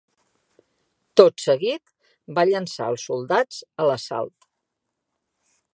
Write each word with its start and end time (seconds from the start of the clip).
Tot 1.21 1.43
seguit 1.43 1.93
va 2.39 2.47
llançar 2.51 2.89
els 2.95 3.07
soldats 3.11 3.61
a 3.85 3.91
l'assalt. 3.91 4.51